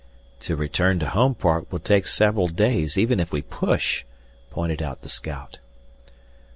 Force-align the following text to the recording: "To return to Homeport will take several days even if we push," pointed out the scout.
"To 0.39 0.55
return 0.55 0.97
to 0.97 1.07
Homeport 1.09 1.71
will 1.71 1.77
take 1.77 2.07
several 2.07 2.47
days 2.47 2.97
even 2.97 3.19
if 3.19 3.31
we 3.31 3.43
push," 3.43 4.03
pointed 4.49 4.81
out 4.81 5.03
the 5.03 5.09
scout. 5.09 5.59